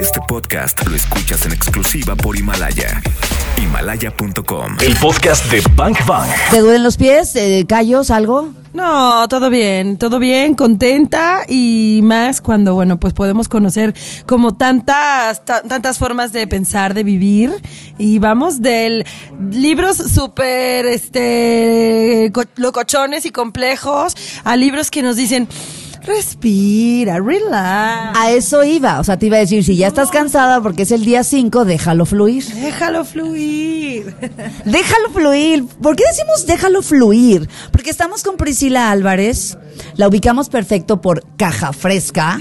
[0.00, 3.00] Este podcast lo escuchas en exclusiva por Himalaya.
[3.58, 4.76] Himalaya.com.
[4.80, 6.28] El podcast de Bank Bank.
[6.50, 7.36] ¿Te duelen los pies?
[7.36, 8.10] Eh, ¿Callos?
[8.10, 8.50] ¿Algo?
[8.72, 13.94] No, todo bien, todo bien, contenta y más cuando, bueno, pues podemos conocer
[14.26, 17.52] como tantas, ta- tantas formas de pensar, de vivir
[17.98, 19.04] y vamos del
[19.52, 25.46] libros súper, este, co- locochones y complejos a libros que nos dicen,
[26.04, 29.00] respira, relax, A eso iba.
[29.00, 31.64] O sea, te iba a decir, si ya estás cansada porque es el día 5,
[31.64, 32.44] déjalo fluir.
[32.54, 34.14] déjalo fluir.
[34.64, 35.64] Déjalo fluir.
[35.80, 37.48] ¿Por qué decimos déjalo fluir?
[37.70, 39.56] Porque estamos con Priscila Álvarez.
[39.96, 42.40] La ubicamos perfecto por Caja Fresca.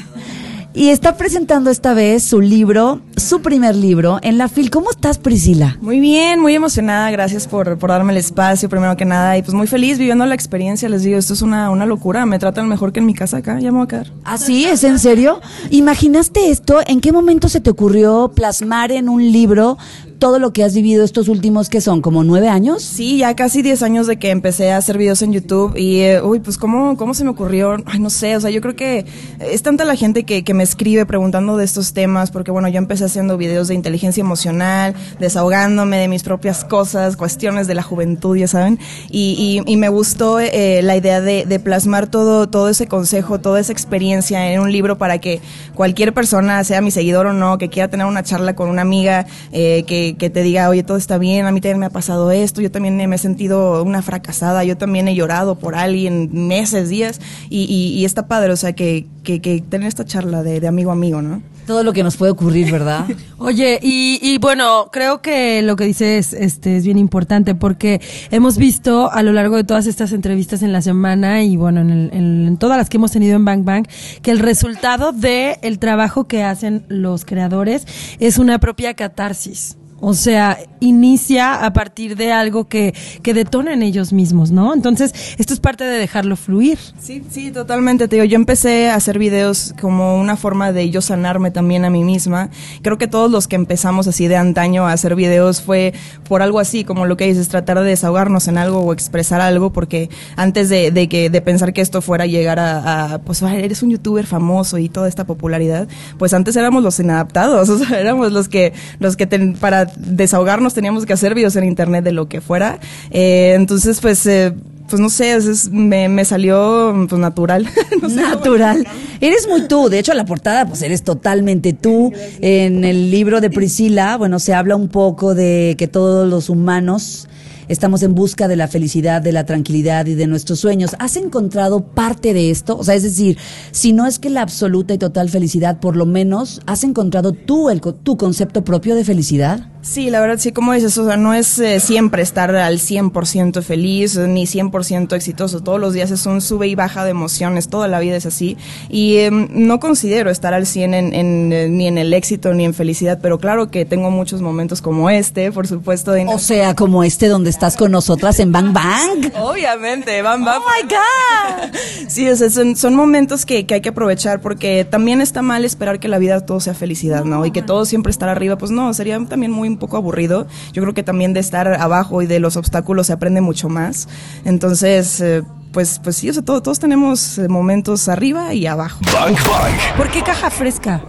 [0.75, 4.71] Y está presentando esta vez su libro, su primer libro, en la FIL.
[4.71, 5.77] ¿Cómo estás, Priscila?
[5.81, 9.53] Muy bien, muy emocionada, gracias por, por darme el espacio primero que nada y pues
[9.53, 12.91] muy feliz viviendo la experiencia, les digo, esto es una, una locura, me tratan mejor
[12.91, 14.11] que en mi casa acá, ya me voy a quedar.
[14.23, 14.65] ¿Ah, sí?
[14.65, 15.41] ¿Es en serio?
[15.69, 16.79] ¿Imaginaste esto?
[16.87, 19.77] ¿En qué momento se te ocurrió plasmar en un libro
[20.19, 22.81] todo lo que has vivido estos últimos, que son, como nueve años?
[22.83, 26.21] Sí, ya casi 10 años de que empecé a hacer videos en YouTube y, eh,
[26.21, 29.05] uy, pues ¿cómo, cómo se me ocurrió, ay, no sé, o sea, yo creo que
[29.39, 32.77] es tanta la gente que, que me escribe preguntando de estos temas, porque bueno, yo
[32.77, 38.35] empecé haciendo videos de inteligencia emocional, desahogándome de mis propias cosas, cuestiones de la juventud,
[38.37, 38.79] ya saben,
[39.09, 43.39] y, y, y me gustó eh, la idea de, de plasmar todo, todo ese consejo,
[43.39, 45.41] toda esa experiencia en un libro para que
[45.73, 49.25] cualquier persona, sea mi seguidor o no, que quiera tener una charla con una amiga,
[49.51, 52.31] eh, que, que te diga, oye, todo está bien, a mí también me ha pasado
[52.31, 56.89] esto, yo también me he sentido una fracasada, yo también he llorado por alguien meses,
[56.89, 60.59] días, y, y, y está padre, o sea, que, que, que tener esta charla de,
[60.59, 61.41] de amigo a amigo, ¿no?
[61.65, 63.05] Todo lo que nos puede ocurrir, ¿verdad?
[63.37, 68.01] Oye, y, y bueno, creo que lo que dices este, es bien importante porque
[68.31, 71.89] hemos visto a lo largo de todas estas entrevistas en la semana y bueno, en,
[71.89, 73.87] el- en- en todas las que hemos tenido en Bang Bang,
[74.21, 77.87] que el resultado de el trabajo que hacen los creadores
[78.19, 79.77] es una propia catarsis.
[80.05, 84.73] O sea, inicia a partir de algo que, que detona ellos mismos, ¿no?
[84.73, 86.77] Entonces, esto es parte de dejarlo fluir.
[86.99, 88.07] Sí, sí, totalmente.
[88.09, 91.89] Te digo, yo empecé a hacer videos como una forma de yo sanarme también a
[91.89, 92.49] mí misma.
[92.81, 95.93] Creo que todos los que empezamos así de antaño a hacer videos fue
[96.27, 99.71] por algo así, como lo que dices, tratar de desahogarnos en algo o expresar algo,
[99.71, 103.81] porque antes de, de que de pensar que esto fuera llegar a, pues "Ay, eres
[103.83, 105.87] un youtuber famoso y toda esta popularidad,
[106.19, 110.73] pues antes éramos los inadaptados, o sea, éramos los que los que ten- para desahogarnos
[110.73, 112.79] teníamos que hacer videos en internet de lo que fuera.
[113.11, 114.53] Eh, entonces, pues eh,
[114.89, 117.67] pues no sé, es- me, me salió pues natural.
[118.01, 118.85] No sé cómo Natural.
[119.21, 119.87] Eres muy tú.
[119.89, 122.11] De hecho, la portada, pues eres totalmente tú.
[122.41, 127.29] En el libro de Priscila, bueno, se habla un poco de que todos los humanos
[127.69, 130.97] estamos en busca de la felicidad, de la tranquilidad y de nuestros sueños.
[130.99, 132.77] ¿Has encontrado parte de esto?
[132.77, 133.37] O sea, es decir,
[133.71, 137.69] si no es que la absoluta y total felicidad, por lo menos, ¿has encontrado tú
[137.69, 139.69] el, tu concepto propio de felicidad?
[139.83, 143.61] Sí, la verdad, sí, como dices, o sea, no es eh, siempre estar al 100%
[143.61, 145.61] feliz eh, ni 100% exitoso.
[145.61, 148.55] Todos los días es un sube y baja de emociones, toda la vida es así.
[148.87, 152.63] Y em, no considero estar al 100 en, en, eh, ni en el éxito ni
[152.63, 156.13] en felicidad, pero claro que tengo muchos momentos como este, por supuesto.
[156.13, 159.33] De O sea, como este donde estás con nosotras en Bang Bang.
[159.37, 160.61] Obviamente, van, van.
[160.61, 161.77] Oh my God.
[162.07, 165.65] Sí, o sea, son, son momentos que, que hay que aprovechar porque también está mal
[165.65, 167.45] esperar que la vida todo sea felicidad, ¿no?
[167.45, 170.47] Y que todo siempre estar arriba, pues no, sería también muy un poco aburrido.
[170.71, 174.07] Yo creo que también de estar abajo y de los obstáculos se aprende mucho más.
[174.45, 178.99] Entonces, eh, pues, pues sí, o sea, todo- todos tenemos eh, momentos arriba y abajo.
[179.13, 179.97] Bank Bank.
[179.97, 181.01] ¿Por qué caja fresca?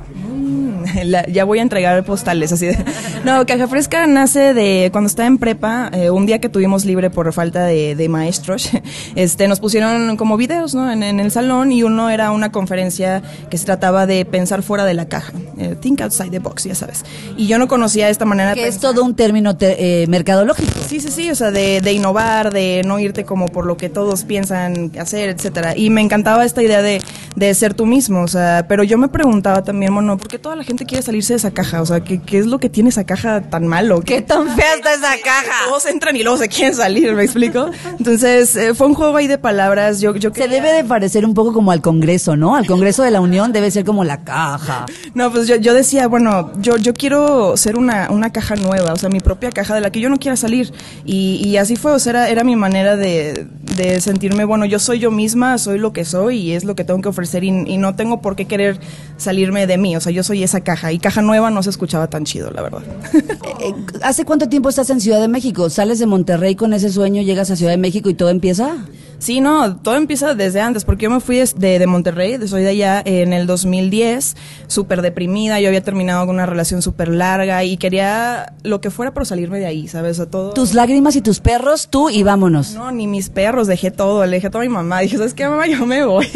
[1.04, 2.78] La- ya voy a entregar postales así de...
[3.24, 7.08] No, Caja Fresca nace de cuando estaba en prepa, eh, un día que tuvimos libre
[7.08, 8.68] por falta de, de maestros,
[9.14, 10.92] este, nos pusieron como videos ¿no?
[10.92, 14.84] en, en el salón y uno era una conferencia que se trataba de pensar fuera
[14.84, 17.04] de la caja, eh, think outside the box, ya sabes.
[17.38, 18.90] Y yo no conocía esta manera de Que es pensar.
[18.94, 20.70] todo un término te- eh, mercadológico.
[20.86, 23.88] Sí, sí, sí, o sea, de, de innovar, de no irte como por lo que
[23.88, 25.74] todos piensan hacer, etcétera.
[25.76, 27.00] Y me encantaba esta idea de,
[27.36, 30.56] de ser tú mismo, o sea, pero yo me preguntaba también, bueno, ¿por qué toda
[30.56, 31.82] la gente quiere salirse de esa caja?
[31.82, 34.00] O sea, ¿qué, qué es lo que tiene esa caja tan malo?
[34.00, 35.66] ¿Qué tan fea está esa caja?
[35.66, 37.70] Todos entran y luego se quieren salir, ¿me explico?
[37.98, 41.34] Entonces, eh, fue un juego ahí de palabras, yo, yo Se debe de parecer un
[41.34, 42.56] poco como al Congreso, ¿no?
[42.56, 44.86] Al Congreso de la Unión debe ser como la caja.
[45.14, 48.96] No, pues yo, yo decía, bueno, yo, yo quiero ser una, una caja nueva, o
[48.96, 50.72] sea, mi propia caja de la que yo no quiera salir.
[51.04, 54.78] Y, y así fue, o sea, era, era mi manera de, de sentirme, bueno, yo
[54.78, 57.50] soy yo misma, soy lo que soy y es lo que tengo que ofrecer y,
[57.50, 58.78] no tengo por qué querer
[59.16, 60.92] salirme de mí, o sea, yo soy esa caja.
[60.92, 62.82] Y caja nueva no se escuchaba tan chido, la verdad.
[63.60, 63.72] Eh,
[64.02, 65.70] ¿Hace cuánto tiempo estás en Ciudad de México?
[65.70, 68.76] ¿Sales de Monterrey con ese sueño, llegas a Ciudad de México y todo empieza?
[69.24, 72.60] Sí, no, todo empieza desde antes, porque yo me fui de, de Monterrey, de- soy
[72.62, 74.36] de allá en el 2010,
[74.66, 79.14] súper deprimida, yo había terminado con una relación súper larga y quería lo que fuera
[79.14, 80.20] por salirme de ahí, ¿sabes?
[80.20, 80.52] A todo.
[80.52, 82.74] Tus lágrimas y tus perros, tú y vámonos.
[82.74, 85.00] No, ni mis perros, dejé todo, le dejé todo a mi mamá.
[85.00, 85.66] Dije, ¿sabes qué, mamá?
[85.68, 86.26] Yo me voy.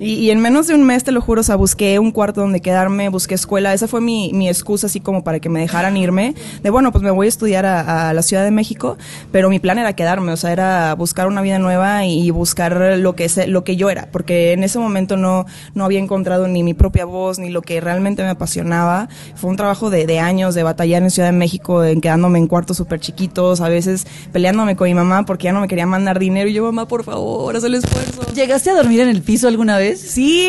[0.00, 2.40] y, y en menos de un mes, te lo juro, o sea, busqué un cuarto
[2.40, 3.72] donde quedarme, busqué escuela.
[3.74, 6.34] Esa fue mi, mi excusa, así como para que me dejaran irme.
[6.64, 8.98] De bueno, pues me voy a estudiar a, a la Ciudad de México,
[9.30, 12.76] pero mi plan era quedarme, o sea, era buscar una vida nueva y, y buscar
[12.98, 16.48] lo que, se- lo que yo era, porque en ese momento no, no había encontrado
[16.48, 19.08] ni mi propia voz, ni lo que realmente me apasionaba.
[19.36, 22.46] Fue un trabajo de, de años, de batallar en Ciudad de México, en quedándome en
[22.46, 26.18] cuartos súper chiquitos, a veces peleándome con mi mamá porque ya no me quería mandar
[26.18, 26.48] dinero.
[26.48, 28.22] Y yo, mamá, por favor, haz el esfuerzo.
[28.34, 30.00] ¿Llegaste a dormir en el piso alguna vez?
[30.00, 30.48] Sí,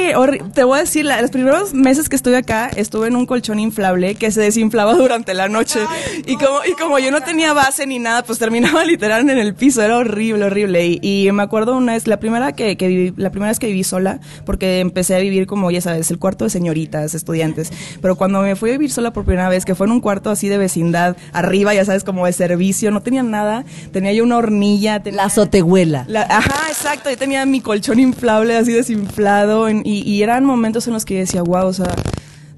[0.53, 3.59] te voy a decir, la- los primeros meses que estuve acá, estuve en un colchón
[3.59, 5.79] inflable que se desinflaba durante la noche.
[6.25, 9.53] y, como, y como yo no tenía base ni nada, pues terminaba literal en el
[9.55, 9.81] piso.
[9.81, 10.85] Era horrible, horrible.
[10.85, 13.67] Y, y me acuerdo una vez, la primera que, que viví, la primera vez que
[13.67, 17.71] viví sola, porque empecé a vivir como, ya sabes, el cuarto de señoritas, estudiantes.
[18.01, 20.29] Pero cuando me fui a vivir sola por primera vez, que fue en un cuarto
[20.29, 23.63] así de vecindad, arriba, ya sabes, como de servicio, no tenía nada.
[23.93, 26.05] Tenía yo una hornilla, tenía La azotehuela.
[26.09, 27.09] la- ajá, exacto.
[27.09, 31.19] Yo tenía mi colchón inflable así desinflado y, y eran momentos en los que yo
[31.21, 31.93] decía, wow, o sea,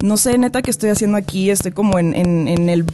[0.02, 1.50] no sé, neta, qué estoy haciendo aquí.
[1.50, 2.84] Estoy como en, en, en el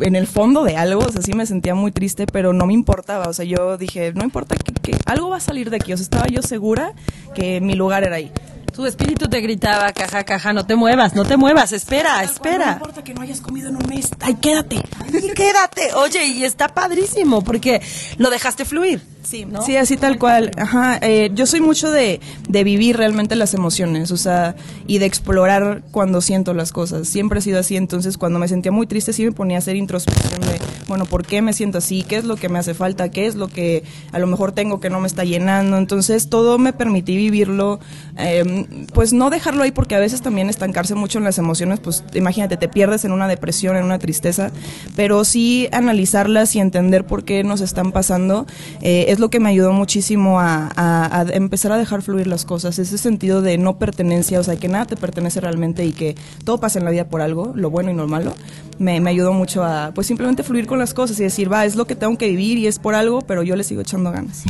[0.00, 2.72] en el fondo de algo, o sea, sí me sentía muy triste, pero no me
[2.74, 5.92] importaba, o sea, yo dije, no importa que, que algo va a salir de aquí,
[5.92, 6.92] o sea, estaba yo segura
[7.34, 8.30] que mi lugar era ahí.
[8.74, 12.72] Tu espíritu te gritaba, caja, caja, no te muevas, no te muevas, espera, No espera.
[12.72, 14.82] importa que no hayas comido en un mes, ay, quédate.
[15.36, 15.94] Quédate.
[15.94, 17.80] Oye, y está padrísimo porque
[18.18, 19.00] lo dejaste fluir.
[19.24, 19.62] Sí, ¿no?
[19.62, 20.50] sí, así tal cual.
[20.56, 24.54] Ajá, eh, yo soy mucho de, de vivir realmente las emociones, o sea,
[24.86, 27.08] y de explorar cuando siento las cosas.
[27.08, 29.76] Siempre he sido así, entonces cuando me sentía muy triste sí me ponía a hacer
[29.76, 32.02] introspección de, bueno, ¿por qué me siento así?
[32.02, 33.10] ¿Qué es lo que me hace falta?
[33.10, 33.82] ¿Qué es lo que
[34.12, 35.78] a lo mejor tengo que no me está llenando?
[35.78, 37.80] Entonces todo me permití vivirlo,
[38.18, 42.04] eh, pues no dejarlo ahí porque a veces también estancarse mucho en las emociones, pues
[42.12, 44.50] imagínate, te pierdes en una depresión, en una tristeza,
[44.96, 48.46] pero sí analizarlas y entender por qué nos están pasando.
[48.82, 52.44] eh, es lo que me ayudó muchísimo a, a- a empezar a dejar fluir las
[52.44, 56.14] cosas, ese sentido de no pertenencia, o sea, que nada te pertenece realmente y que
[56.44, 58.34] todo pasa en la vida por algo, lo bueno y lo malo,
[58.78, 61.76] me, me ayudó mucho a, pues simplemente fluir con las cosas y decir, va, es
[61.76, 64.42] lo que tengo que vivir y es por algo, pero yo le sigo echando ganas.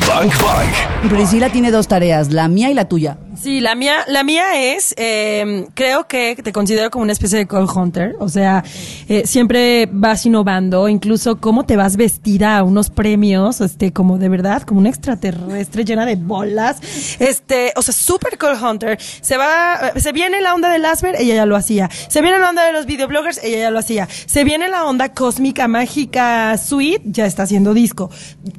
[1.05, 3.19] Y Priscila tiene dos tareas, la mía y la tuya.
[3.37, 7.47] Sí, la mía, la mía es, eh, creo que te considero como una especie de
[7.47, 8.65] call hunter, o sea,
[9.09, 14.29] eh, siempre vas innovando, incluso cómo te vas vestida a unos premios, este, como de
[14.29, 16.79] verdad, como una extraterrestre llena de bolas,
[17.19, 18.99] este, o sea, super call hunter.
[19.01, 21.91] Se va, se viene la onda del Asper, ella ya lo hacía.
[22.09, 24.09] Se viene la onda de los videobloggers, ella ya lo hacía.
[24.27, 28.11] Se viene la onda cósmica, mágica, sweet, ya está haciendo disco.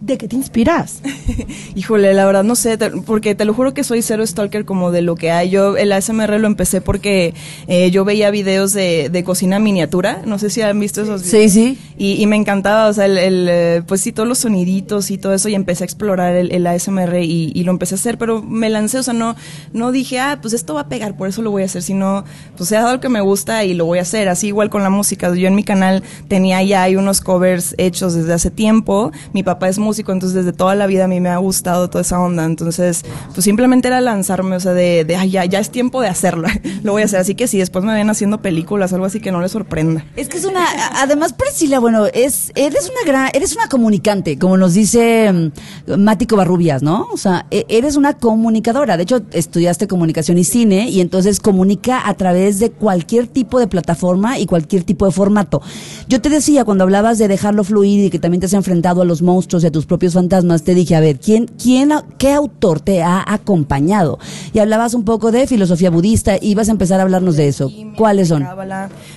[0.01, 1.01] ¿De qué te inspiras?
[1.75, 5.01] Híjole, la verdad no sé, porque te lo juro que soy cero stalker como de
[5.01, 5.49] lo que hay.
[5.49, 7.33] Yo el ASMR lo empecé porque
[7.67, 11.37] eh, yo veía videos de, de cocina miniatura, no sé si han visto esos Sí,
[11.37, 11.51] videos.
[11.51, 11.77] sí.
[11.97, 15.17] Y, y me encantaba, o sea, el, el, eh, pues sí, todos los soniditos y
[15.17, 18.17] todo eso, y empecé a explorar el, el ASMR y, y lo empecé a hacer,
[18.17, 19.35] pero me lancé, o sea, no,
[19.73, 22.25] no dije, ah, pues esto va a pegar, por eso lo voy a hacer, sino,
[22.57, 24.83] pues he dado lo que me gusta y lo voy a hacer, así igual con
[24.83, 25.33] la música.
[25.33, 29.69] Yo en mi canal tenía ya hay unos covers hechos desde hace tiempo, mi papá
[29.69, 32.43] es músico, entonces desde toda la vida a mí me ha gustado toda esa onda,
[32.45, 33.03] entonces,
[33.33, 36.47] pues simplemente era lanzarme, o sea, de, de ay, ya, ya es tiempo de hacerlo,
[36.83, 39.31] lo voy a hacer, así que si después me ven haciendo películas, algo así que
[39.31, 40.05] no les sorprenda.
[40.15, 40.65] Es que es una,
[40.95, 46.35] además Priscila, bueno, es, eres una gran, eres una comunicante, como nos dice mm, Mático
[46.35, 47.07] Barrubias, ¿no?
[47.11, 48.97] O sea, e- eres una comunicadora.
[48.97, 53.67] De hecho, estudiaste comunicación y cine y entonces comunica a través de cualquier tipo de
[53.67, 55.61] plataforma y cualquier tipo de formato.
[56.07, 59.05] Yo te decía cuando hablabas de dejarlo fluir y que también te has enfrentado a
[59.05, 62.79] los monstruos y a tus propios fantasmas, te dije, a ver, ¿quién, quién, qué autor
[62.79, 64.19] te ha acompañado?
[64.53, 67.71] Y hablabas un poco de filosofía budista y vas a empezar a hablarnos de eso.
[67.97, 68.45] ¿Cuáles son?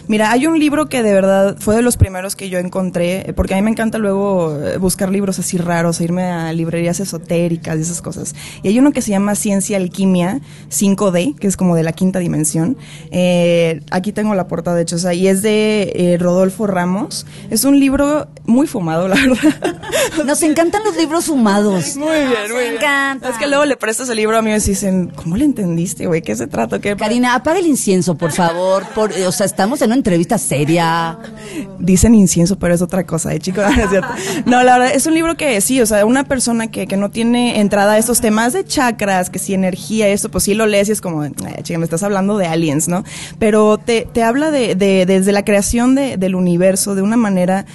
[0.07, 3.33] Mira, hay un libro que de verdad fue de los primeros que yo encontré, eh,
[3.33, 7.01] porque a mí me encanta luego eh, buscar libros así raros, e irme a librerías
[7.01, 8.35] esotéricas y esas cosas.
[8.63, 12.19] Y hay uno que se llama Ciencia Alquimia 5D, que es como de la quinta
[12.19, 12.77] dimensión.
[13.11, 17.27] Eh, aquí tengo la portada, de hecho, o sea, y es de eh, Rodolfo Ramos.
[17.51, 19.81] Es un libro muy fumado, la verdad.
[20.25, 21.97] Nos encantan los libros fumados.
[21.97, 22.75] Muy bien, muy bien.
[22.75, 23.31] encanta.
[23.31, 26.07] Es que luego le prestas el libro a mí y me dicen, ¿cómo le entendiste,
[26.07, 26.23] güey?
[26.23, 26.79] ¿Qué se trata?
[26.81, 28.85] ¿Qué Karina, apaga el incienso, por favor.
[28.95, 31.19] Por, o sea, estamos en una entrevista seria.
[31.79, 33.65] Dicen incienso, pero es otra cosa, ¿eh, chicos?
[33.77, 34.09] No, es cierto.
[34.47, 37.11] No, la verdad, es un libro que sí, o sea, una persona que, que no
[37.11, 40.89] tiene entrada a estos temas de chakras, que si energía, esto, pues sí lo lees
[40.89, 41.33] y es como, "Ay,
[41.63, 43.05] chica, me estás hablando de aliens, ¿no?
[43.39, 47.67] Pero te, te habla de, de- desde la creación de- del universo de una manera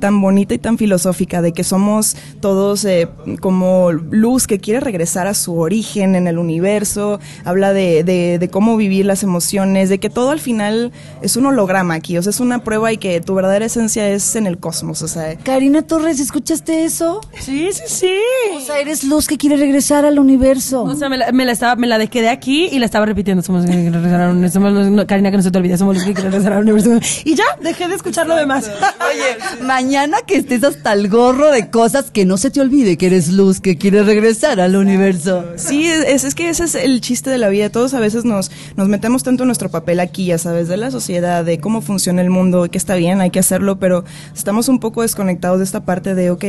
[0.00, 3.08] tan bonita y tan filosófica, de que somos todos eh,
[3.40, 6.87] como luz que quiere regresar a su origen en el universo,
[7.44, 10.92] habla de, de, de cómo vivir las emociones, de que todo al final
[11.22, 14.36] es un holograma aquí, o sea, es una prueba y que tu verdadera esencia es
[14.36, 17.20] en el cosmos, o sea, Karina Torres, ¿escuchaste eso?
[17.40, 18.14] Sí, sí, sí.
[18.56, 20.82] O sea, eres luz que quiere regresar al universo.
[20.84, 23.06] O sea, me la, me la estaba, me la de- quedé aquí y la estaba
[23.06, 23.42] repitiendo.
[23.42, 24.54] Somos los que quieren regresar al universo.
[24.54, 26.62] Somos los- no, Karina, que no se te olvide, somos los que quieren regresar al
[26.62, 26.98] universo.
[27.24, 28.70] Y ya, dejé de escuchar lo demás.
[29.10, 33.06] Oye, mañana que estés hasta el gorro de cosas que no se te olvide que
[33.06, 35.44] eres luz que quiere regresar al universo.
[35.56, 37.70] Sí, es, es que ese es el chiste de la vida.
[37.70, 40.90] Todos a veces nos, nos metemos tanto en nuestro papel aquí, ya sabes, de la
[40.90, 44.04] sociedad, de cómo funciona el mundo, que está bien, hay que hacerlo, pero
[44.34, 46.44] estamos un poco desconectados de esta parte de, ok,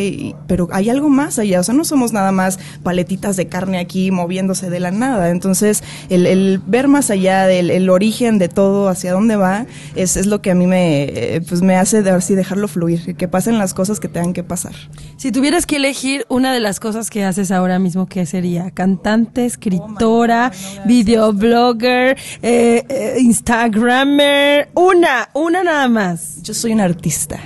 [0.48, 1.60] pero hay algo más allá.
[1.60, 5.30] O sea, no somos nada más paletitas de carne aquí moviéndose de la nada.
[5.30, 10.18] Entonces, el, el ver más allá del el origen de todo, hacia dónde va, es,
[10.18, 13.58] es lo que a mí me, eh, pues me hace así dejarlo fluir, que pasen
[13.58, 14.74] las cosas que tengan que pasar.
[15.18, 18.72] Si tuvieras que elegir una de las cosas que haces ahora mismo, ¿qué sería?
[18.72, 19.46] Cantante,
[20.20, 20.52] escritora,
[20.86, 24.70] videoblogger, eh, eh, Instagrammer.
[24.74, 26.42] Una, una nada más.
[26.44, 27.40] Yo soy un artista.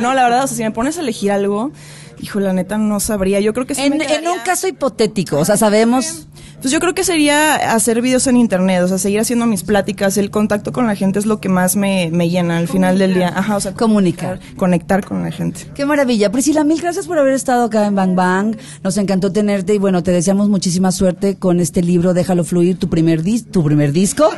[0.00, 1.72] No, la verdad, o sea, si me pones a elegir algo,
[2.20, 3.40] hijo, la neta no sabría.
[3.40, 6.27] Yo creo que sí En, me en un caso hipotético, o sea, sabemos.
[6.60, 10.16] Pues yo creo que sería hacer videos en internet, o sea, seguir haciendo mis pláticas.
[10.16, 13.14] El contacto con la gente es lo que más me, me llena al final del
[13.14, 13.32] día.
[13.34, 14.40] Ajá, o sea, Comunicar.
[14.56, 15.66] Conectar con la gente.
[15.76, 16.32] Qué maravilla.
[16.32, 18.56] Priscila, mil gracias por haber estado acá en Bang Bang.
[18.82, 22.88] Nos encantó tenerte y bueno, te deseamos muchísima suerte con este libro Déjalo fluir, tu
[22.88, 24.28] primer dis tu primer disco.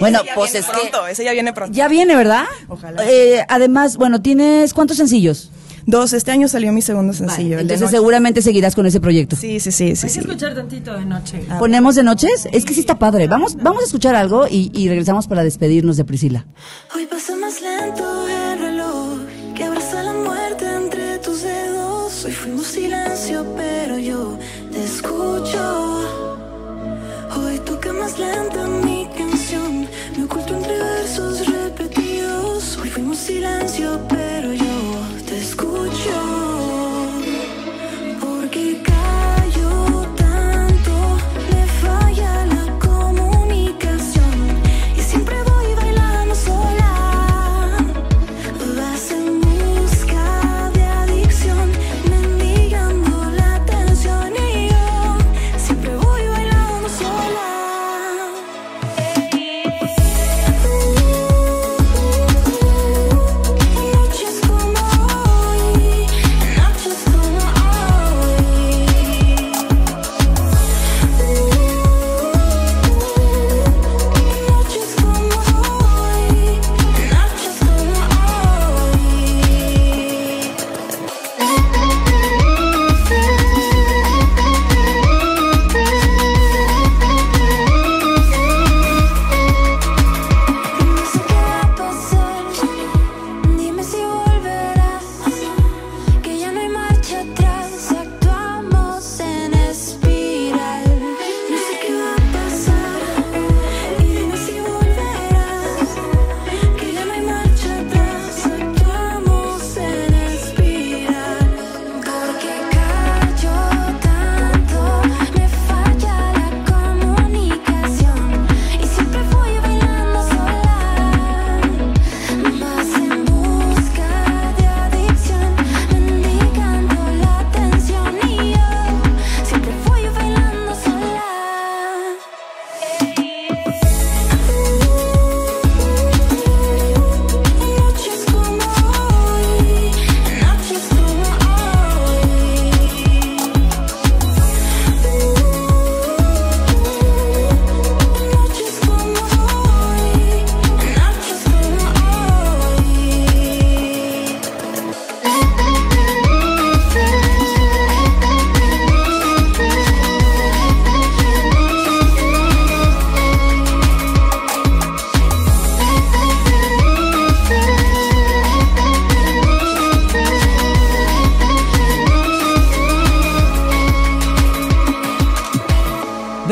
[0.00, 1.76] Bueno, Ese ya pues es que pronto, ese ya viene pronto.
[1.76, 2.44] ya viene, ¿verdad?
[2.68, 3.02] Ojalá.
[3.06, 5.50] Eh, además, bueno, tienes cuántos sencillos?
[5.86, 7.58] Dos, este año salió mi segundo sencillo.
[7.60, 7.96] Entonces Noche.
[7.96, 9.36] seguramente seguirás con ese proyecto.
[9.36, 10.18] Sí, sí, sí, sí, sí.
[10.18, 11.40] escuchar tantito de noche.
[11.58, 12.48] ¿Ponemos de noches?
[12.52, 13.28] Es que sí está padre.
[13.28, 16.44] Vamos, vamos a escuchar algo y, y regresamos para despedirnos de Priscila.
[16.94, 18.25] Hoy pasa más lento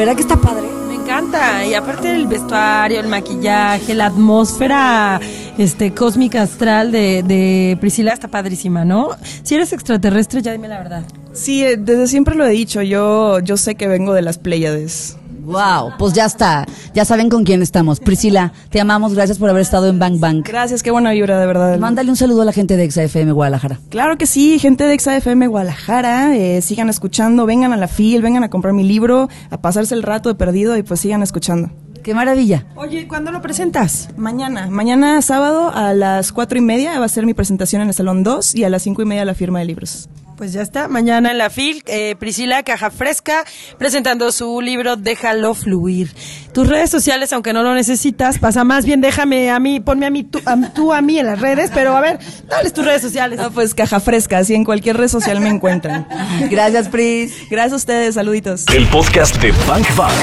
[0.04, 0.66] ¿Verdad que está padre?
[0.86, 1.64] Me encanta.
[1.64, 5.18] Y aparte el vestuario, el maquillaje, la atmósfera
[5.56, 9.08] este, cósmica astral de, de Priscila está padrísima, ¿no?
[9.42, 11.04] Si eres extraterrestre, ya dime la verdad.
[11.32, 15.16] Sí, eh, desde siempre lo he dicho, yo, yo sé que vengo de las Pléyades.
[15.44, 16.66] Wow, pues ya está.
[16.94, 18.00] Ya saben con quién estamos.
[18.00, 19.14] Priscila, te amamos.
[19.14, 20.42] Gracias por haber estado en Bang Bang.
[20.44, 21.78] Gracias, qué buena vibra, de verdad.
[21.78, 23.78] Mándale un saludo a la gente de XFM Guadalajara.
[23.90, 28.44] Claro que sí, gente de XAFM Guadalajara, eh, sigan escuchando, vengan a la FIL, vengan
[28.44, 31.70] a comprar mi libro, a pasarse el rato de perdido y pues sigan escuchando.
[32.02, 32.66] Qué maravilla.
[32.76, 34.10] Oye, ¿cuándo lo presentas?
[34.16, 37.94] Mañana, mañana sábado a las cuatro y media va a ser mi presentación en el
[37.94, 40.10] Salón 2 y a las cinco y media la firma de libros.
[40.36, 43.44] Pues ya está, mañana en la FIL, eh, Priscila Caja Fresca,
[43.78, 46.10] presentando su libro Déjalo Fluir.
[46.52, 50.10] Tus redes sociales, aunque no lo necesitas, pasa más bien, déjame a mí, ponme a
[50.10, 53.02] mí, tú a, tú a mí en las redes, pero a ver, dales tus redes
[53.02, 53.38] sociales.
[53.40, 56.06] Ah, pues caja fresca, así en cualquier red social me encuentran.
[56.50, 57.32] Gracias, Pris.
[57.48, 58.66] Gracias a ustedes, saluditos.
[58.74, 60.14] El podcast de Bank Bank.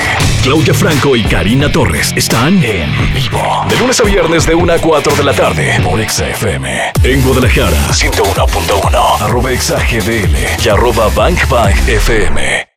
[0.44, 3.66] Claudia Franco y Karina Torres están en vivo.
[3.70, 6.92] De lunes a viernes de 1 a 4 de la tarde por XFM.
[7.04, 9.22] En Guadalajara, 101.1.
[9.22, 9.52] Arroba
[10.02, 11.38] XAGDL y arroba Bank
[11.88, 12.71] FM.